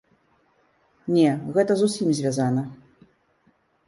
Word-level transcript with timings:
Не, 1.17 1.31
гэта 1.57 1.71
з 1.81 1.89
усім 1.89 2.07
звязана. 2.21 2.63